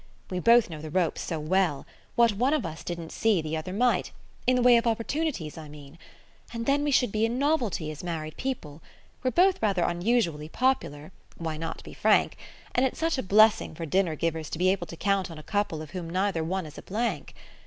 "We 0.31 0.39
both 0.39 0.67
know 0.67 0.81
the 0.81 0.89
ropes 0.89 1.21
so 1.21 1.39
well; 1.39 1.85
what 2.15 2.31
one 2.33 2.55
of 2.55 2.65
us 2.65 2.83
didn't 2.83 3.11
see 3.11 3.39
the 3.39 3.55
other 3.55 3.71
might 3.71 4.09
in 4.47 4.55
the 4.55 4.61
way 4.63 4.75
of 4.77 4.87
opportunities, 4.87 5.59
I 5.59 5.69
mean. 5.69 5.99
And 6.51 6.65
then 6.65 6.83
we 6.83 6.89
should 6.89 7.11
be 7.11 7.23
a 7.27 7.29
novelty 7.29 7.91
as 7.91 8.03
married 8.03 8.35
people. 8.35 8.81
We're 9.21 9.29
both 9.29 9.61
rather 9.61 9.83
unusually 9.83 10.49
popular 10.49 11.11
why 11.37 11.57
not 11.57 11.83
be 11.83 11.93
frank! 11.93 12.35
and 12.73 12.83
it's 12.83 12.97
such 12.97 13.19
a 13.19 13.21
blessing 13.21 13.75
for 13.75 13.85
dinner 13.85 14.15
givers 14.15 14.49
to 14.49 14.57
be 14.57 14.69
able 14.71 14.87
to 14.87 14.97
count 14.97 15.29
on 15.29 15.37
a 15.37 15.43
couple 15.43 15.83
of 15.83 15.91
whom 15.91 16.09
neither 16.09 16.43
one 16.43 16.65
is 16.65 16.79
a 16.79 16.81
blank. 16.81 17.35